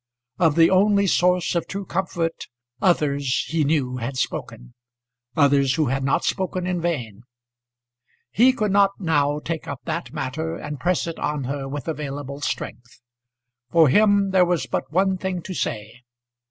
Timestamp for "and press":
10.55-11.05